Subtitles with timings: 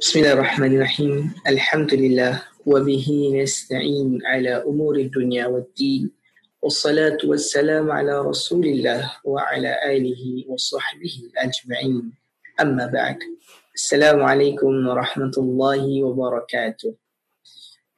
[0.00, 1.14] بسم الله الرحمن الرحيم
[1.46, 3.06] الحمد لله وبه
[3.36, 6.10] نستعين على أمور الدنيا والدين
[6.62, 12.12] والصلاة والسلام على رسول الله وعلى آله وصحبه أجمعين
[12.60, 13.18] أما بعد
[13.74, 16.94] السلام عليكم ورحمة الله وبركاته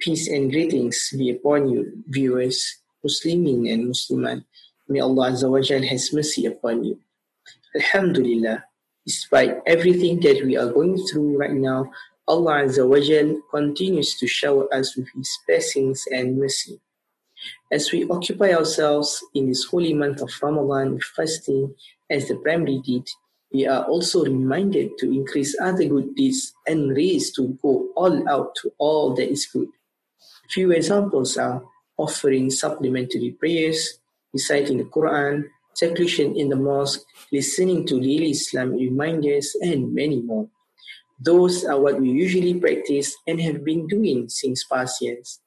[0.03, 4.43] Peace and greetings be upon you, viewers, Muslimin and Muslimat.
[4.91, 6.99] May Allah Azza wa Jal has mercy upon you.
[7.79, 8.67] Alhamdulillah,
[9.07, 11.91] despite everything that we are going through right now,
[12.29, 16.81] Allah Azza wa Jal continues to shower us with His blessings and mercy.
[17.73, 21.75] As we occupy ourselves in this holy month of Ramadan with fasting
[22.09, 23.05] as the primary deed,
[23.53, 28.55] we are also reminded to increase other good deeds and raise to go all out
[28.63, 29.69] to all that is good.
[30.49, 31.63] Few examples are
[31.99, 33.99] offering supplementary prayers,
[34.33, 40.49] reciting the Quran, seclusion in the mosque, listening to daily Islamic reminders, and many more.
[41.21, 45.41] Those are what we usually practice and have been doing since past years.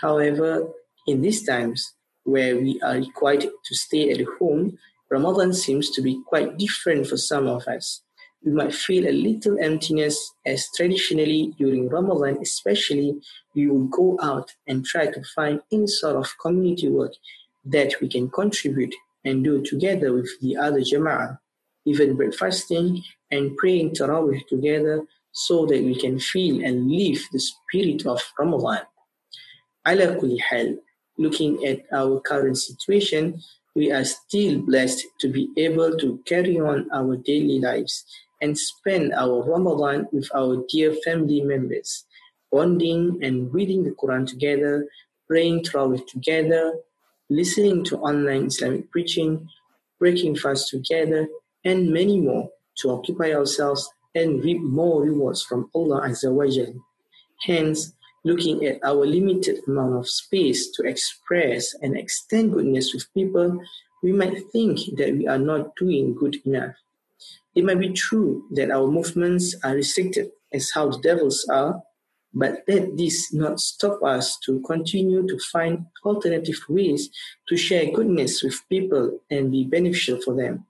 [0.00, 0.68] However,
[1.06, 4.78] in these times where we are required to stay at home,
[5.10, 8.02] Ramadan seems to be quite different for some of us.
[8.44, 13.20] We might feel a little emptiness as traditionally during Ramadan, especially,
[13.54, 17.12] we will go out and try to find any sort of community work
[17.64, 18.94] that we can contribute
[19.24, 21.38] and do together with the other Jama'ah,
[21.84, 28.06] even breakfasting and praying Tarawih together so that we can feel and live the spirit
[28.06, 28.84] of Ramadan.
[29.86, 30.76] Ala kulli hal,
[31.18, 33.40] looking at our current situation,
[33.74, 38.04] we are still blessed to be able to carry on our daily lives
[38.42, 42.04] and spend our Ramadan with our dear family members,
[42.50, 44.86] bonding and reading the Quran together,
[45.26, 46.74] praying Tarawih together,
[47.36, 49.48] listening to online Islamic preaching,
[49.98, 51.28] breaking fast together,
[51.64, 56.74] and many more to occupy ourselves and reap more rewards from Allah Azza wa Jal.
[57.46, 57.92] Hence,
[58.24, 63.60] looking at our limited amount of space to express and extend goodness with people,
[64.02, 66.74] we might think that we are not doing good enough.
[67.54, 71.82] It might be true that our movements are restricted as how the devils are,
[72.33, 77.09] but let this not stop us to continue to find alternative ways
[77.47, 80.65] to share goodness with people and be beneficial for them.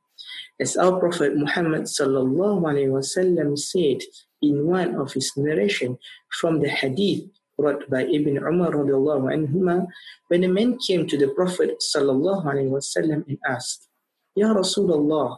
[0.60, 4.02] As our Prophet Muhammad sallallahu alaihi wasallam said
[4.42, 5.98] in one of his narration
[6.30, 9.88] from the hadith brought by Ibn Umar radiallahu anhuma,
[10.30, 13.90] when a man came to the Prophet sallallahu alaihi wasallam and asked,
[14.36, 15.38] Ya Rasulullah,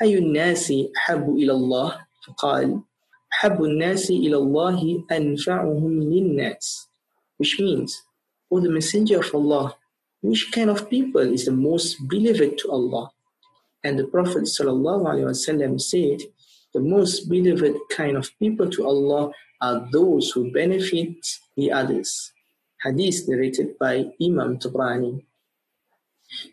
[0.00, 2.80] أي الناس أحب إلى الله؟ فقال
[3.39, 6.87] حب الناس إلى الله أنفعهم للناس,
[7.37, 8.01] Which means,
[8.49, 9.75] O oh, the Messenger of Allah,
[10.21, 13.11] which kind of people is the most beloved to Allah?
[13.83, 14.67] And the Prophet said,
[16.75, 19.31] the most beloved kind of people to Allah
[19.61, 21.17] are those who benefit
[21.57, 22.31] the others.
[22.83, 25.23] Hadith narrated by Imam Tabrani.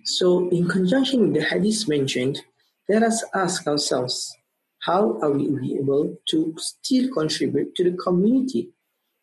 [0.04, 2.40] So, in conjunction with the hadith mentioned,
[2.88, 4.36] let us ask ourselves
[4.82, 8.70] how are we able to still contribute to the community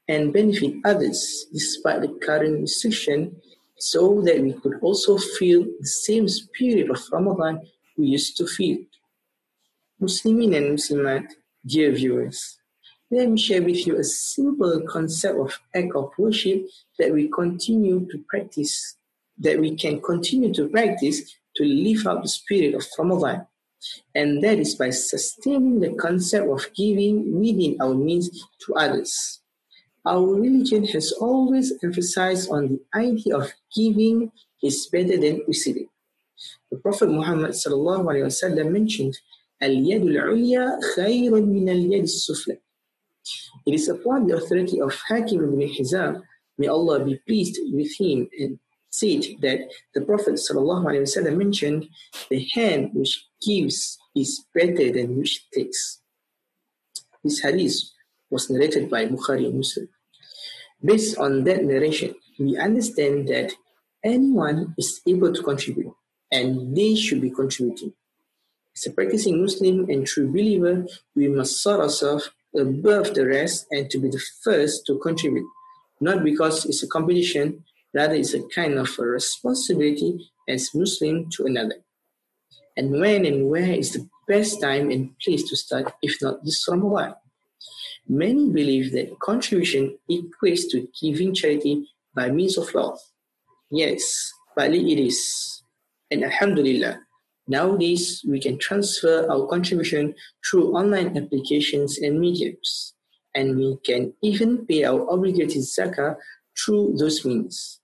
[0.08, 3.36] and benefit others despite the current restriction
[3.78, 7.62] so that we could also feel the same spirit of Ramadan
[7.98, 8.78] we used to feel?
[10.02, 11.28] Muslimin and Muslimat,
[11.66, 12.58] dear viewers,
[13.12, 16.66] let me share with you a simple concept of act of worship
[16.98, 18.96] that we continue to practice,
[19.38, 23.46] that we can continue to practice to live out the spirit of Ramadan
[24.15, 28.31] And that is by sustaining the concept of giving within our means
[28.67, 29.41] to others.
[30.07, 34.31] Our religion has always emphasized on the idea of giving
[34.63, 35.89] is better than receiving.
[36.71, 39.19] The Prophet Muhammad وسلم, mentioned,
[39.61, 42.57] Al-yad al-ulya khayrun min al-yad al-sufla.
[43.67, 46.23] It is upon the authority of Hakim ibn Hizam,
[46.59, 48.59] may Allah be pleased with him, and
[48.90, 51.88] said that the Prophet ﷺ mentioned,
[52.30, 56.02] the hand which gives is better than which takes.
[57.24, 57.92] This hadith
[58.30, 59.90] was narrated by Bukhari and Muslim.
[60.84, 63.52] Based on that narration, we understand that
[64.04, 65.94] anyone is able to contribute
[66.32, 67.94] and they should be contributing.
[68.76, 73.90] As a practicing Muslim and true believer, we must sort ourselves above the rest and
[73.90, 75.48] to be the first to contribute,
[76.00, 77.64] not because it's a competition,
[77.94, 81.84] rather it's a kind of a responsibility as Muslim to another.
[82.78, 86.66] And when and where is the best time and place to start, if not this
[86.68, 87.16] Ramadan?
[88.08, 93.02] Many believe that contribution equates to giving charity by means of wealth.
[93.72, 95.62] Yes, partly it is.
[96.10, 97.02] And Alhamdulillah,
[97.48, 102.94] nowadays we can transfer our contribution through online applications and mediums.
[103.36, 106.16] and we can even pay our obligatory zakah
[106.58, 107.79] through those means.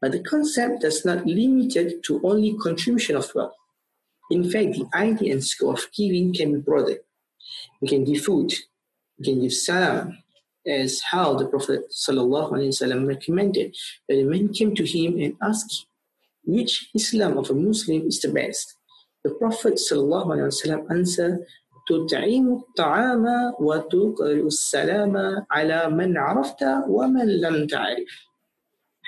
[0.00, 3.54] But the concept does not limit it to only contribution of wealth.
[4.30, 6.98] In fact, the idea and scope of giving can be broader.
[7.80, 8.52] We can give food,
[9.18, 10.18] we can give salam,
[10.66, 13.76] as how the Prophet ﷺ recommended
[14.08, 15.86] that a man came to him and asked
[16.44, 18.76] which Islam of a Muslim is the best.
[19.24, 21.46] The Prophet ﷺ answered,
[21.90, 28.08] تطعم الطعام وتقرئ السلام على من عرفت ومن لم تعرف.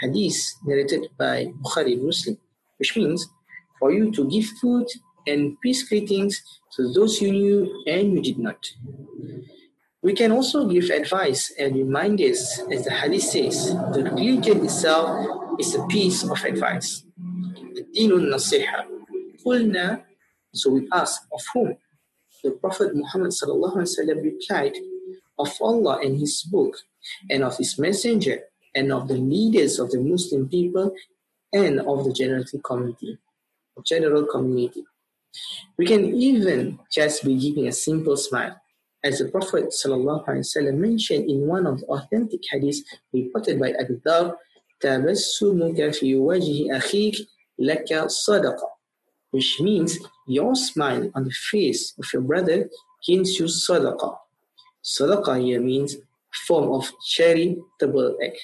[0.02, 2.38] Hadith narrated by Bukhari Muslim,
[2.78, 3.28] which means
[3.80, 4.88] for you to give food
[5.28, 6.42] and peace greetings
[6.76, 8.66] to those you knew and you did not.
[10.02, 15.76] We can also give advice and reminders, as the hadith says, the religion itself is
[15.76, 17.04] a piece of advice.
[20.54, 21.76] So we ask, of whom?
[22.44, 23.34] The Prophet Muhammad
[24.24, 24.76] replied,
[25.38, 26.78] of Allah and His book,
[27.30, 28.44] and of His messenger,
[28.79, 30.95] and of the leaders of the Muslim people,
[31.53, 33.19] and of the general community.
[33.85, 34.85] General community.
[35.79, 38.61] We can even just be giving a simple smile
[39.03, 42.79] as the Prophet ﷺ mentioned in one of the authentic hadiths
[43.13, 44.37] reported by Abu Dhar,
[44.83, 47.27] تَبَسُّمُكَ فِي وَجْهِ أَخِيكَ
[47.61, 47.91] لَكَ
[48.29, 48.75] صَدَقَةً
[49.35, 52.71] which means your smile on the face of your brother
[53.05, 54.17] gains you sadaqah.
[54.85, 55.97] Sadaqah here means
[56.47, 58.39] form of charitable act.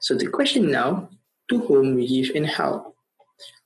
[0.00, 1.08] So the question now,
[1.50, 2.94] to whom we give and how?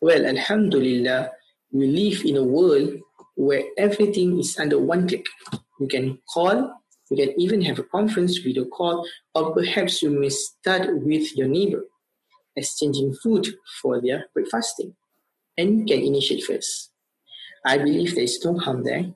[0.00, 1.30] Well, Alhamdulillah,
[1.72, 2.94] we live in a world
[3.34, 5.26] where everything is under one click.
[5.78, 6.72] You can call,
[7.10, 11.48] you can even have a conference video call, or perhaps you may start with your
[11.48, 11.84] neighbor,
[12.56, 13.46] exchanging food
[13.80, 14.96] for their breakfasting,
[15.58, 16.90] and you can initiate first.
[17.64, 19.12] I believe there is no harm there,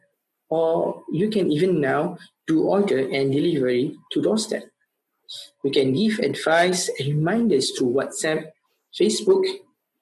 [0.51, 4.65] or you can even now do order and delivery to doorstep.
[5.63, 8.51] We can give advice and reminders through WhatsApp,
[8.99, 9.45] Facebook,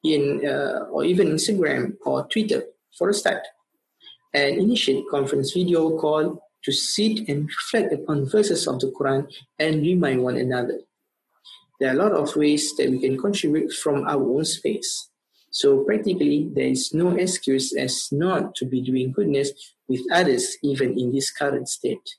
[0.04, 2.64] in uh, or even Instagram or Twitter
[2.96, 3.42] for a start
[4.34, 9.82] and initiate conference video call to sit and reflect upon verses of the Quran and
[9.82, 10.80] remind one another.
[11.80, 15.08] There are a lot of ways that we can contribute from our own space.
[15.50, 19.52] So practically, there is no excuse as not to be doing goodness
[19.88, 22.16] with others even in this current state.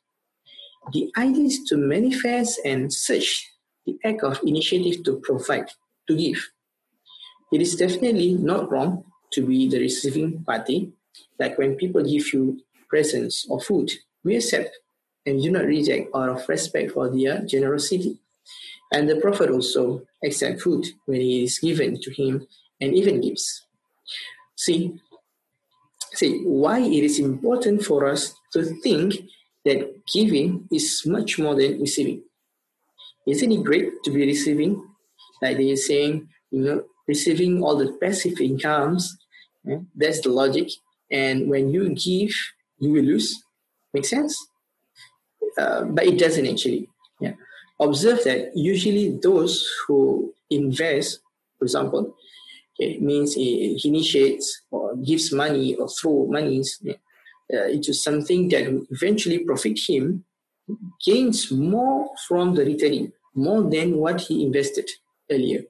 [0.94, 3.48] The idea is to manifest and search
[3.86, 5.70] the act of initiative to provide,
[6.08, 6.50] to give.
[7.52, 9.04] It is definitely not wrong
[9.34, 10.94] to be the receiving party
[11.40, 12.60] like when people give you
[12.90, 13.92] presents or food,
[14.24, 14.78] we accept
[15.26, 18.20] and do not reject out of respect for their generosity.
[18.92, 22.48] And the Prophet also accept food when it is given to him
[22.82, 23.66] and even gives.
[24.56, 25.00] See,
[26.14, 29.16] see why it is important for us to think
[29.66, 32.24] that giving is much more than receiving.
[33.28, 34.84] Isn't it great to be receiving?
[35.42, 39.18] Like they are saying, you know, receiving all the passive incomes.
[39.64, 40.70] Yeah, that's the logic.
[41.12, 42.32] And when you give,
[42.80, 43.44] you will lose.
[43.94, 44.38] Make sense?
[45.58, 46.88] Uh, but it doesn't actually.
[47.20, 47.34] Yeah.
[47.80, 51.20] Observe that usually those who invest,
[51.58, 52.16] for example,
[52.80, 56.94] okay, means he initiates or gives money or throw monies yeah,
[57.54, 60.24] uh, into something that will eventually profit him,
[61.04, 64.90] gains more from the returning, more than what he invested
[65.32, 65.64] earlier.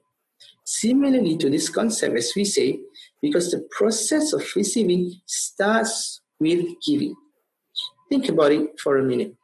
[0.64, 2.80] Similarly to this concept, as we say,
[3.22, 7.14] because the process of receiving starts with giving.
[8.08, 9.34] Think about it for a minute.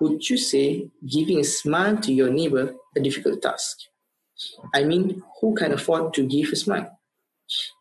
[0.00, 3.78] Would you say giving a smile to your neighbor a difficult task?
[4.74, 6.98] I mean, who can afford to give a smile?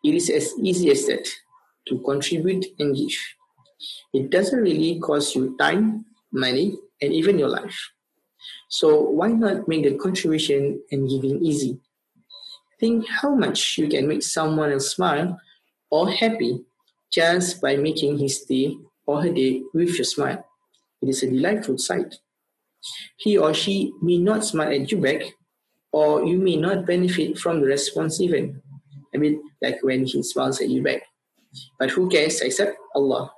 [0.03, 1.27] It is as easy as that
[1.87, 3.15] to contribute and give.
[4.13, 7.91] It doesn't really cost you time, money, and even your life.
[8.69, 11.79] So why not make the contribution and giving easy?
[12.79, 15.39] Think how much you can make someone else smile
[15.89, 16.63] or happy
[17.11, 20.45] just by making his day or her day with your smile.
[21.01, 22.15] It is a delightful sight.
[23.17, 25.21] He or she may not smile at you back,
[25.91, 28.61] or you may not benefit from the response even.
[29.13, 31.01] I mean, like when he smiles at you back.
[31.77, 33.31] But who cares except Allah?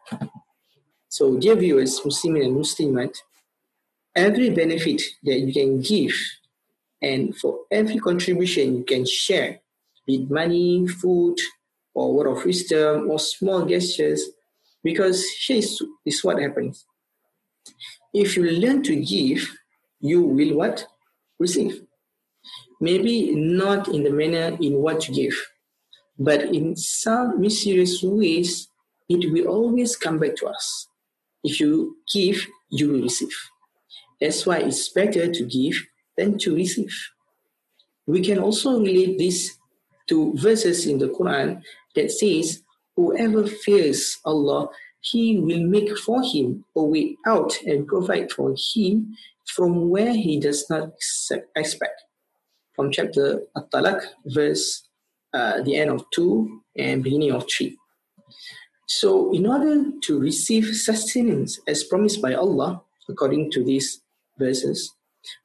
[1.10, 3.16] So, dear viewers, Muslim and Muslimat,
[4.16, 6.14] every benefit that you can give
[7.02, 9.60] and for every contribution you can share,
[10.06, 11.38] be it money, food,
[11.94, 14.30] or word of wisdom, or small gestures,
[14.84, 16.86] because here is, is what happens.
[18.14, 19.50] If you learn to give,
[20.00, 20.86] you will what?
[21.40, 21.82] Receive.
[22.80, 25.51] Maybe not in the manner in what you give,
[26.24, 28.70] but in some mysterious ways,
[29.10, 30.88] it will always come back to us.
[31.44, 33.36] If you give, you will receive.
[34.20, 35.76] That's why it's better to give
[36.18, 36.94] than to receive.
[38.06, 39.58] We can also relate this
[40.10, 41.64] to verses in the Quran
[41.96, 42.62] that says,
[42.96, 49.16] Whoever fears Allah, He will make for him a way out and provide for him
[49.48, 50.92] from where he does not
[51.56, 52.04] expect.
[52.76, 54.84] From chapter At-Talaq, verse
[55.34, 57.78] uh, the end of 2 and beginning of 3.
[58.88, 64.02] So, in order to receive sustenance as promised by Allah, according to these
[64.38, 64.92] verses,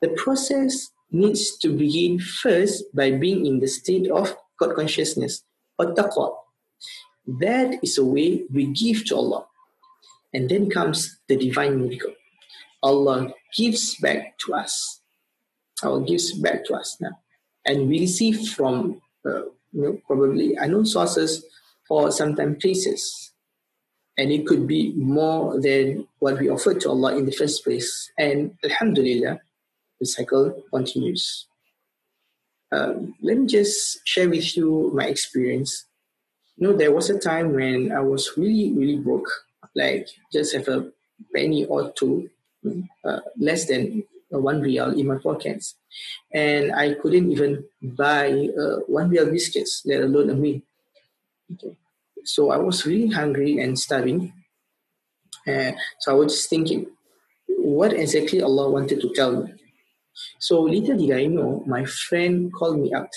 [0.01, 5.45] the process needs to begin first by being in the state of God consciousness
[5.79, 6.35] or taqwa.
[7.41, 9.47] That is a way we give to Allah.
[10.35, 12.15] And then comes the divine miracle.
[12.83, 15.01] Allah gives back to us.
[15.83, 17.19] Allah gives back to us now.
[17.65, 19.43] And we receive from uh,
[19.77, 21.45] you know, probably unknown sources
[21.91, 23.33] or sometimes places.
[24.17, 28.11] And it could be more than what we offered to Allah in the first place.
[28.19, 29.41] And Alhamdulillah,
[30.01, 31.47] the cycle continues.
[32.73, 35.85] Um, let me just share with you my experience.
[36.57, 39.29] You know, there was a time when I was really, really broke,
[39.75, 40.91] like just have a
[41.35, 42.31] penny or two,
[43.05, 45.77] uh, less than one riyal in my pockets.
[46.33, 50.61] And I couldn't even buy uh, one riyal biscuits, let alone a meal.
[51.53, 51.77] Okay.
[52.25, 54.33] So I was really hungry and starving.
[55.47, 56.87] Uh, so I was just thinking,
[57.47, 59.55] what exactly Allah wanted to tell me?
[60.39, 63.13] So little did I know, my friend called me out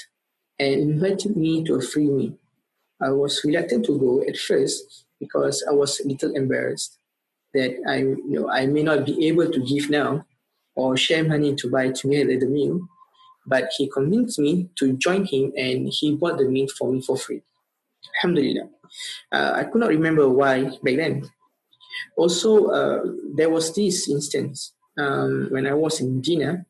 [0.60, 2.34] and invited me to a free meal.
[3.01, 6.98] I was reluctant to go at first because I was a little embarrassed
[7.54, 10.25] that I, you know, I may not be able to give now
[10.80, 12.80] or share money to buy together the meal.
[13.46, 17.18] But he convinced me to join him and he bought the meal for me for
[17.18, 17.42] free.
[18.16, 18.68] Alhamdulillah.
[19.32, 21.30] Uh, I could not remember why back then.
[22.16, 23.02] Also, uh,
[23.36, 26.66] there was this instance um, when I was in Medina,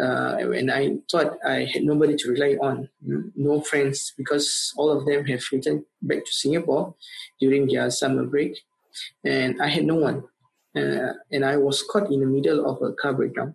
[0.00, 2.88] uh, when I thought I had nobody to rely on,
[3.36, 6.94] no friends, because all of them have returned back to Singapore
[7.40, 8.60] during their summer break,
[9.24, 10.24] and I had no one.
[10.76, 13.54] Uh, and I was caught in the middle of a car breakdown.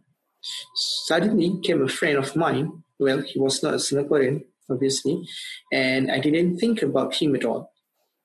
[0.76, 2.84] Suddenly came a friend of mine.
[3.00, 5.28] Well, he was not a Singaporean, obviously,
[5.72, 7.72] and I didn't think about him at all.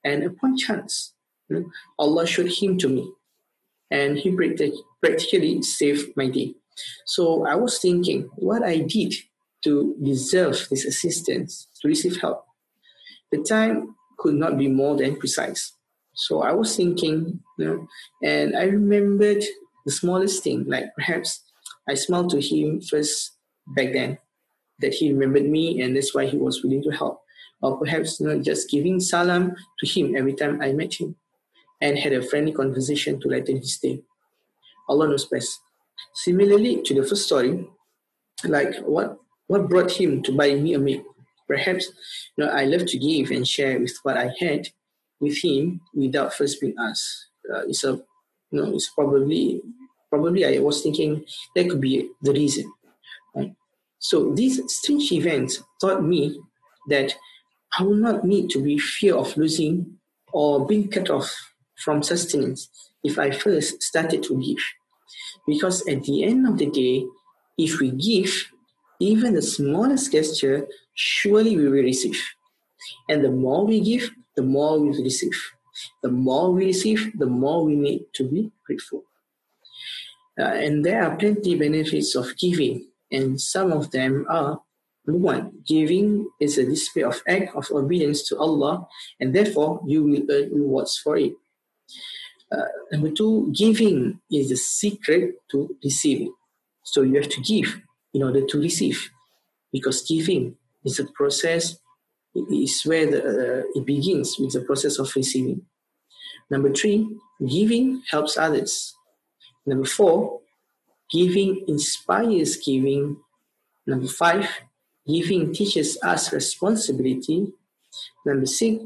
[0.04, 1.14] And upon chance,
[1.48, 3.12] you know, Allah showed him to me,
[3.90, 4.30] and he
[5.00, 6.54] practically saved my day.
[7.06, 9.14] So I was thinking what I did
[9.64, 12.44] to deserve this assistance, to receive help.
[13.30, 15.72] The time could not be more than precise.
[16.20, 17.88] So I was thinking, you know,
[18.22, 19.42] and I remembered
[19.86, 21.42] the smallest thing, like perhaps
[21.88, 24.18] I smiled to him first back then,
[24.80, 27.22] that he remembered me and that's why he was willing to help.
[27.62, 31.16] Or perhaps you know, just giving salam to him every time I met him
[31.80, 34.02] and had a friendly conversation to lighten his day.
[34.90, 35.58] Allah knows best.
[36.16, 37.66] Similarly to the first story,
[38.44, 41.02] like what what brought him to buy me a meal?
[41.48, 41.86] Perhaps
[42.36, 44.68] you know I love to give and share with what I had
[45.20, 47.28] with him without first being asked.
[47.52, 47.92] Uh, it's a
[48.50, 49.62] you know it's probably
[50.08, 51.24] probably I was thinking
[51.54, 52.72] that could be the reason.
[53.34, 53.54] Right?
[53.98, 56.40] So these strange events taught me
[56.88, 57.14] that
[57.78, 59.98] I will not need to be fear of losing
[60.32, 61.30] or being cut off
[61.76, 62.68] from sustenance
[63.04, 64.62] if I first started to give.
[65.46, 67.06] Because at the end of the day,
[67.56, 68.32] if we give,
[69.00, 72.20] even the smallest gesture, surely we will receive.
[73.08, 74.10] And the more we give,
[74.40, 75.38] the more we receive.
[76.02, 79.04] The more we receive, the more we need to be grateful.
[80.38, 84.62] Uh, and there are plenty benefits of giving, and some of them are
[85.06, 88.88] number one, giving is a display of act of obedience to Allah,
[89.20, 91.34] and therefore you will earn rewards for it.
[92.50, 96.32] Uh, number two, giving is the secret to receiving.
[96.82, 97.68] So you have to give
[98.14, 99.10] in order to receive,
[99.70, 101.76] because giving is a process.
[102.34, 105.62] Is where the, uh, it begins with the process of receiving.
[106.50, 108.94] Number three, giving helps others.
[109.66, 110.40] Number four,
[111.10, 113.16] giving inspires giving.
[113.86, 114.48] Number five,
[115.06, 117.52] giving teaches us responsibility.
[118.24, 118.84] Number six,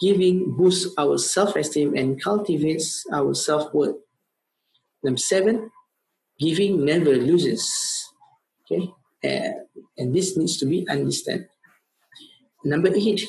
[0.00, 3.96] Giving boosts our self-esteem and cultivates our self-worth.
[5.02, 5.70] Number seven,
[6.38, 7.64] giving never loses.
[8.60, 8.92] Okay,
[9.24, 9.64] uh,
[9.96, 11.48] and this needs to be understood.
[12.66, 13.22] Number eight,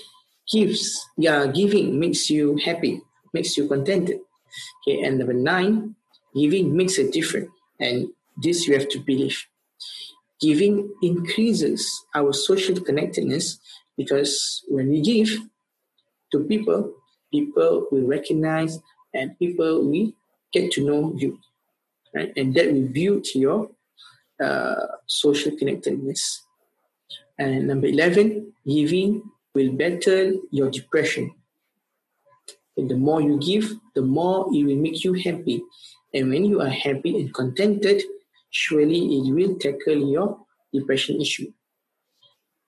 [0.52, 1.06] gives.
[1.18, 3.02] Yeah, giving makes you happy,
[3.34, 4.20] makes you contented.
[4.82, 5.96] Okay, and number nine,
[6.34, 8.08] giving makes a difference, and
[8.42, 9.38] this you have to believe.
[10.42, 13.60] Giving increases our social connectedness
[13.96, 15.30] because when we give,
[16.32, 16.94] to people,
[17.32, 18.80] people will recognize
[19.14, 20.12] and people will
[20.52, 21.40] get to know you,
[22.14, 22.32] right?
[22.36, 23.70] And that will build your
[24.44, 26.44] uh, social connectedness.
[27.40, 31.32] And number 11, giving will battle your depression.
[32.78, 35.64] And the more you give, the more it will make you happy.
[36.14, 38.04] And when you are happy and contented,
[38.50, 40.40] surely it will tackle your
[40.74, 41.52] depression issue.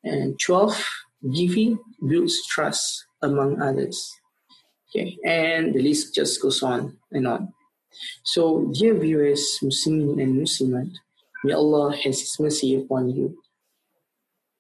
[0.03, 0.85] And 12,
[1.33, 4.15] giving builds trust among others.
[4.89, 7.53] Okay, and the list just goes on and on.
[8.23, 10.89] So, dear viewers, Muslimin and Muslimat,
[11.43, 13.38] may Allah has His mercy upon you.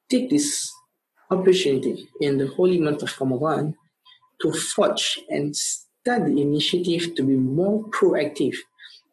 [0.09, 0.73] Take this
[1.29, 3.75] opportunity in the holy month of Ramadan
[4.41, 8.55] to forge and start the initiative to be more proactive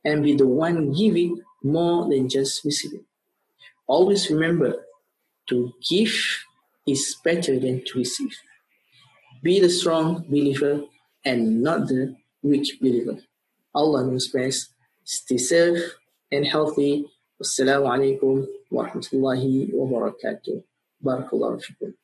[0.04, 3.04] and be the one giving more than just receiving.
[3.86, 4.86] Always remember
[5.48, 6.14] to give
[6.86, 8.34] is better than to receive.
[9.42, 10.82] Be the strong believer
[11.24, 13.18] and not the weak believer.
[13.74, 14.70] Allah knows best.
[15.04, 15.82] Stay safe
[16.32, 17.06] and healthy.
[17.40, 20.62] Wassalamu alaikum wa rahmatullahi wa barakatuh.
[21.60, 21.94] Fikum.